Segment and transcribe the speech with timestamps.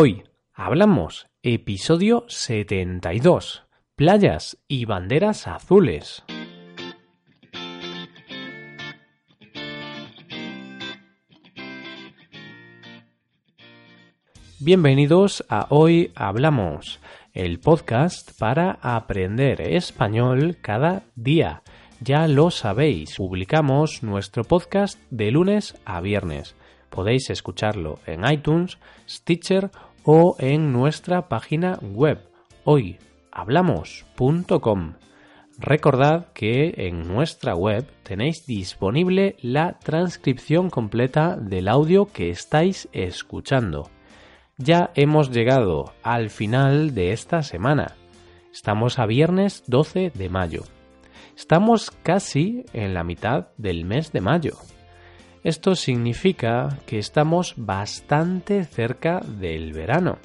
[0.00, 0.22] Hoy
[0.54, 3.64] hablamos episodio 72,
[3.96, 6.22] playas y banderas azules.
[14.60, 17.00] Bienvenidos a Hoy Hablamos,
[17.32, 21.64] el podcast para aprender español cada día.
[22.00, 26.54] Ya lo sabéis, publicamos nuestro podcast de lunes a viernes.
[26.90, 28.78] Podéis escucharlo en iTunes,
[29.08, 29.70] Stitcher
[30.04, 32.20] o en nuestra página web
[32.64, 34.94] hoyhablamos.com.
[35.58, 43.90] Recordad que en nuestra web tenéis disponible la transcripción completa del audio que estáis escuchando
[44.58, 47.94] ya hemos llegado al final de esta semana.
[48.52, 50.64] Estamos a viernes 12 de mayo.
[51.36, 54.58] Estamos casi en la mitad del mes de mayo.
[55.44, 60.18] Esto significa que estamos bastante cerca del verano.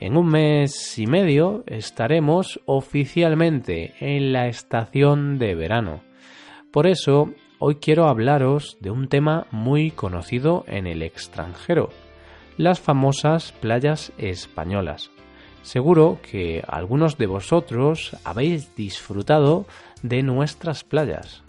[0.00, 6.02] En un mes y medio estaremos oficialmente en la estación de verano.
[6.70, 11.88] Por eso, hoy quiero hablaros de un tema muy conocido en el extranjero,
[12.58, 15.10] las famosas playas españolas.
[15.62, 19.64] Seguro que algunos de vosotros habéis disfrutado
[20.02, 21.42] de nuestras playas.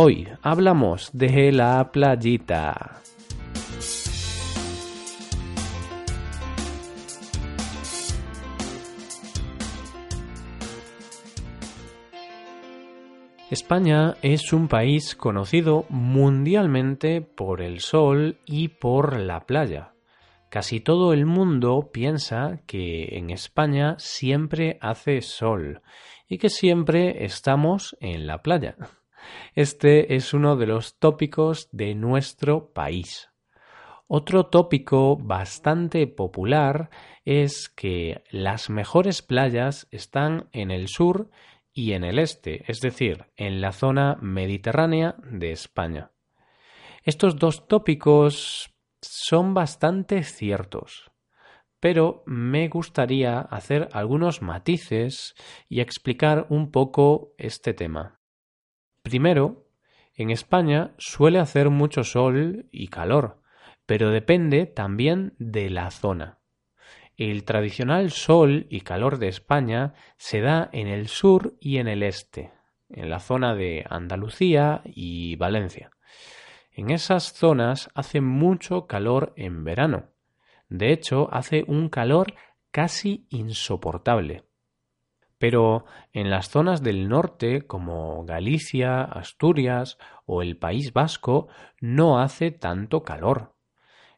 [0.00, 3.00] Hoy hablamos de la playita.
[13.50, 19.94] España es un país conocido mundialmente por el sol y por la playa.
[20.48, 25.82] Casi todo el mundo piensa que en España siempre hace sol
[26.28, 28.76] y que siempre estamos en la playa.
[29.54, 33.28] Este es uno de los tópicos de nuestro país.
[34.06, 36.88] Otro tópico bastante popular
[37.26, 41.28] es que las mejores playas están en el sur
[41.74, 46.10] y en el este, es decir, en la zona mediterránea de España.
[47.04, 51.10] Estos dos tópicos son bastante ciertos,
[51.78, 55.34] pero me gustaría hacer algunos matices
[55.68, 58.17] y explicar un poco este tema.
[59.08, 59.64] Primero,
[60.16, 63.40] en España suele hacer mucho sol y calor,
[63.86, 66.40] pero depende también de la zona.
[67.16, 72.02] El tradicional sol y calor de España se da en el sur y en el
[72.02, 72.52] este,
[72.90, 75.90] en la zona de Andalucía y Valencia.
[76.70, 80.10] En esas zonas hace mucho calor en verano.
[80.68, 82.34] De hecho, hace un calor
[82.70, 84.47] casi insoportable.
[85.38, 91.48] Pero en las zonas del norte, como Galicia, Asturias o el País Vasco,
[91.80, 93.54] no hace tanto calor.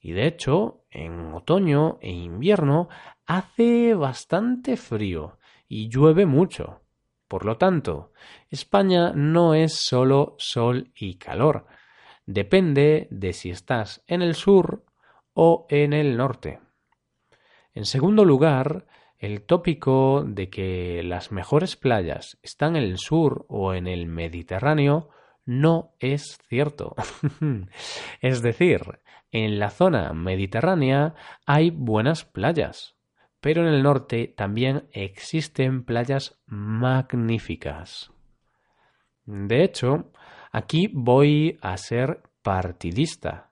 [0.00, 2.88] Y de hecho, en otoño e invierno
[3.26, 5.38] hace bastante frío
[5.68, 6.82] y llueve mucho.
[7.28, 8.12] Por lo tanto,
[8.50, 11.66] España no es solo sol y calor,
[12.24, 14.84] depende de si estás en el sur
[15.32, 16.60] o en el norte.
[17.74, 18.86] En segundo lugar,
[19.18, 25.10] el tópico de que las mejores playas están en el sur o en el Mediterráneo
[25.44, 26.94] no es cierto.
[28.20, 29.00] es decir,
[29.30, 31.14] en la zona mediterránea
[31.46, 32.96] hay buenas playas,
[33.40, 38.10] pero en el norte también existen playas magníficas.
[39.24, 40.10] De hecho,
[40.56, 43.50] Aquí voy a ser partidista,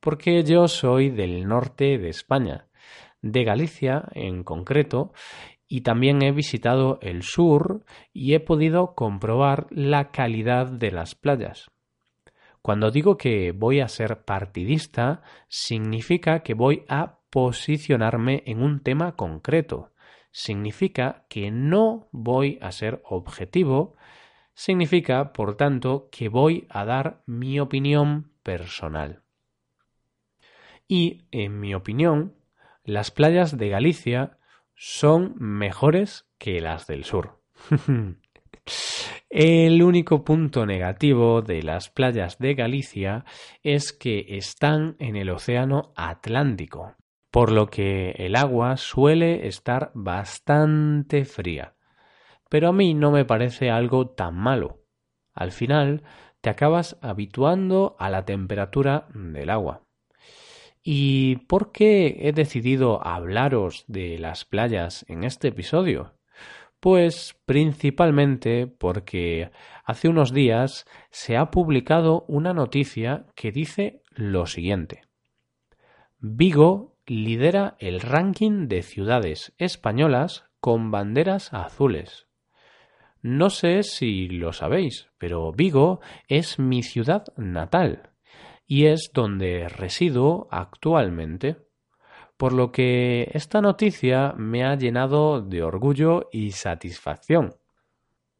[0.00, 2.67] porque yo soy del norte de España,
[3.22, 5.12] de Galicia en concreto,
[5.66, 11.70] y también he visitado el sur y he podido comprobar la calidad de las playas.
[12.62, 19.12] Cuando digo que voy a ser partidista, significa que voy a posicionarme en un tema
[19.12, 19.92] concreto.
[20.30, 23.96] Significa que no voy a ser objetivo,
[24.54, 29.22] significa, por tanto, que voy a dar mi opinión personal.
[30.86, 32.34] Y, en mi opinión,
[32.88, 34.38] las playas de Galicia
[34.74, 37.42] son mejores que las del sur.
[39.30, 43.24] El único punto negativo de las playas de Galicia
[43.62, 46.96] es que están en el Océano Atlántico,
[47.30, 51.74] por lo que el agua suele estar bastante fría
[52.48, 54.82] pero a mí no me parece algo tan malo.
[55.34, 56.02] Al final
[56.40, 59.82] te acabas habituando a la temperatura del agua.
[60.82, 66.14] ¿Y por qué he decidido hablaros de las playas en este episodio?
[66.80, 69.50] Pues principalmente porque
[69.84, 75.02] hace unos días se ha publicado una noticia que dice lo siguiente.
[76.20, 82.28] Vigo lidera el ranking de ciudades españolas con banderas azules.
[83.20, 88.10] No sé si lo sabéis, pero Vigo es mi ciudad natal
[88.68, 91.56] y es donde resido actualmente.
[92.36, 97.54] Por lo que esta noticia me ha llenado de orgullo y satisfacción.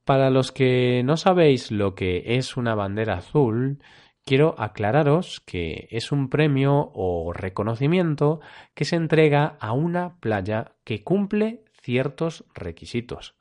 [0.05, 3.83] Para los que no sabéis lo que es una bandera azul,
[4.25, 8.41] quiero aclararos que es un premio o reconocimiento
[8.75, 13.35] que se entrega a una playa que cumple ciertos requisitos.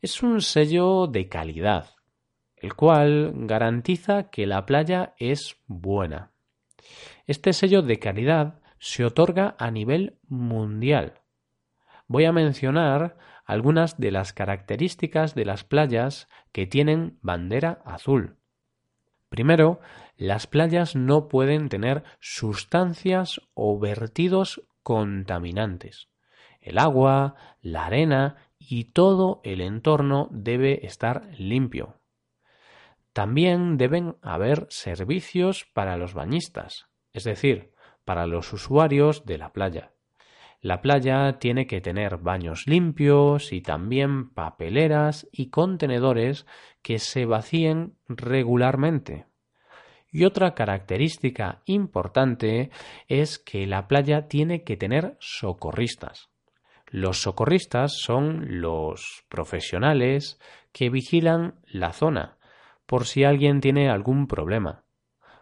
[0.00, 1.90] Es un sello de calidad,
[2.62, 6.30] el cual garantiza que la playa es buena.
[7.26, 11.20] Este sello de calidad se otorga a nivel mundial.
[12.06, 18.36] Voy a mencionar algunas de las características de las playas que tienen bandera azul.
[19.28, 19.80] Primero,
[20.16, 26.08] las playas no pueden tener sustancias o vertidos contaminantes.
[26.60, 32.01] El agua, la arena y todo el entorno debe estar limpio.
[33.12, 37.72] También deben haber servicios para los bañistas, es decir,
[38.04, 39.92] para los usuarios de la playa.
[40.60, 46.46] La playa tiene que tener baños limpios y también papeleras y contenedores
[46.82, 49.26] que se vacíen regularmente.
[50.10, 52.70] Y otra característica importante
[53.08, 56.28] es que la playa tiene que tener socorristas.
[56.86, 60.38] Los socorristas son los profesionales
[60.72, 62.36] que vigilan la zona
[62.86, 64.84] por si alguien tiene algún problema.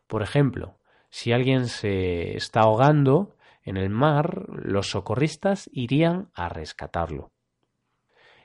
[0.06, 0.78] Por ejemplo,
[1.10, 7.32] si alguien se está ahogando en el mar, los socorristas irían a rescatarlo.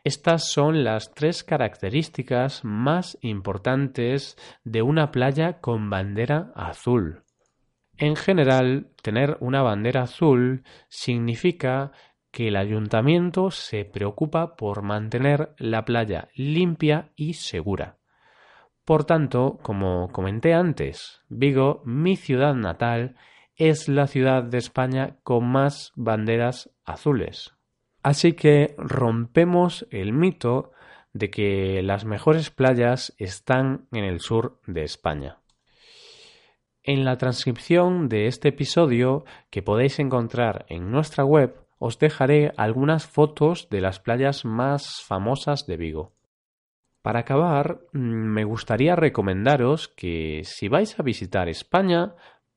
[0.03, 7.23] Estas son las tres características más importantes de una playa con bandera azul.
[7.97, 11.91] En general, tener una bandera azul significa
[12.29, 17.97] que el ayuntamiento se preocupa por mantener la playa limpia y segura.
[18.85, 23.15] Por tanto, como comenté antes, Vigo, mi ciudad natal,
[23.55, 27.55] es la ciudad de España con más banderas azules.
[28.03, 30.71] Así que rompemos el mito
[31.13, 35.39] de que las mejores playas están en el sur de España.
[36.83, 43.07] En la transcripción de este episodio que podéis encontrar en nuestra web os dejaré algunas
[43.07, 46.14] fotos de las playas más famosas de Vigo.
[47.05, 52.15] Para acabar, mm, me gustaría recomendaros que si vais a visitar España,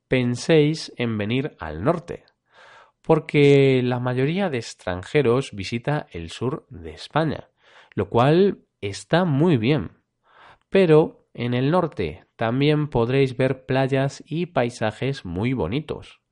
[0.08, 2.24] penséis en venir al norte,
[3.02, 7.50] porque la mayoría de extranjeros visita el sur de España,
[7.94, 9.98] lo cual está muy bien.
[10.70, 16.22] Pero en el norte también podréis ver playas y paisajes muy bonitos.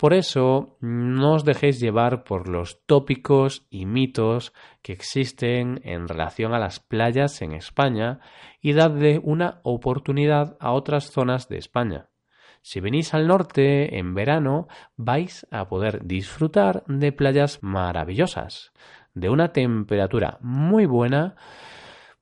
[0.00, 6.54] Por eso, no os dejéis llevar por los tópicos y mitos que existen en relación
[6.54, 8.20] a las playas en España
[8.62, 12.08] y dadle una oportunidad a otras zonas de España.
[12.62, 18.72] Si venís al norte en verano, vais a poder disfrutar de playas maravillosas,
[19.12, 21.36] de una temperatura muy buena,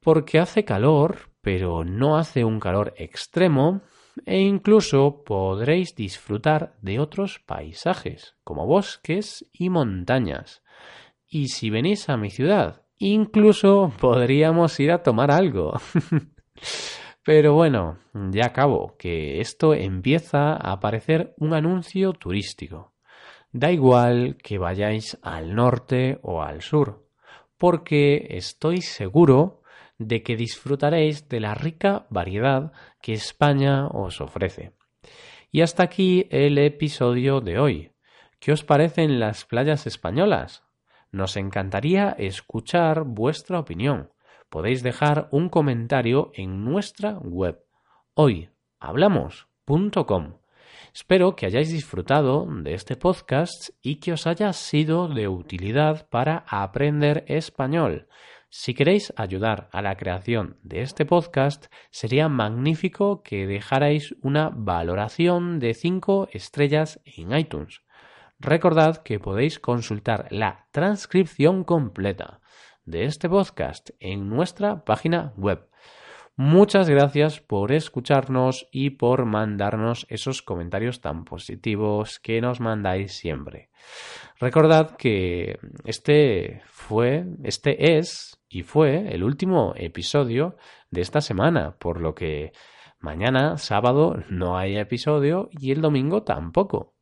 [0.00, 3.82] porque hace calor, pero no hace un calor extremo,
[4.26, 10.62] e incluso podréis disfrutar de otros paisajes, como bosques y montañas.
[11.26, 15.74] Y si venís a mi ciudad, incluso podríamos ir a tomar algo.
[17.24, 17.98] Pero bueno,
[18.30, 22.94] ya acabo, que esto empieza a parecer un anuncio turístico.
[23.52, 27.06] Da igual que vayáis al norte o al sur,
[27.58, 29.57] porque estoy seguro
[29.98, 34.72] de que disfrutaréis de la rica variedad que España os ofrece.
[35.50, 37.90] Y hasta aquí el episodio de hoy.
[38.38, 40.62] ¿Qué os parecen las playas españolas?
[41.10, 44.12] Nos encantaría escuchar vuestra opinión.
[44.48, 47.64] Podéis dejar un comentario en nuestra web
[48.14, 50.34] hoyhablamos.com.
[50.94, 56.44] Espero que hayáis disfrutado de este podcast y que os haya sido de utilidad para
[56.48, 58.08] aprender español.
[58.50, 65.58] Si queréis ayudar a la creación de este podcast, sería magnífico que dejarais una valoración
[65.58, 67.82] de 5 estrellas en iTunes.
[68.38, 72.40] Recordad que podéis consultar la transcripción completa
[72.86, 75.68] de este podcast en nuestra página web.
[76.40, 83.70] Muchas gracias por escucharnos y por mandarnos esos comentarios tan positivos que nos mandáis siempre.
[84.38, 90.56] Recordad que este fue, este es y fue el último episodio
[90.92, 92.52] de esta semana, por lo que
[93.00, 96.94] mañana, sábado, no hay episodio y el domingo tampoco.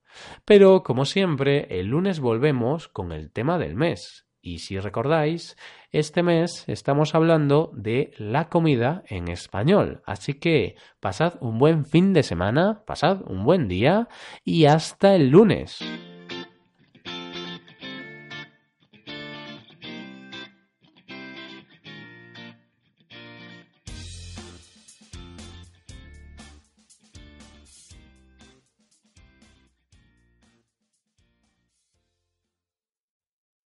[0.47, 4.26] Pero, como siempre, el lunes volvemos con el tema del mes.
[4.47, 5.57] Y si recordáis,
[5.91, 10.03] este mes estamos hablando de la comida en español.
[10.07, 14.07] Así que pasad un buen fin de semana, pasad un buen día
[14.45, 15.81] y hasta el lunes.